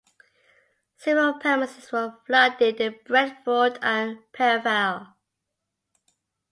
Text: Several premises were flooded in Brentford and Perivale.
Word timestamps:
Several 0.97 1.35
premises 1.35 1.91
were 1.91 2.17
flooded 2.25 2.77
in 2.81 2.95
Brentford 3.05 3.77
and 3.83 4.17
Perivale. 4.33 5.13